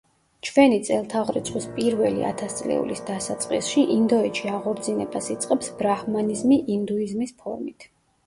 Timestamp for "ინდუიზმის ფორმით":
6.77-7.87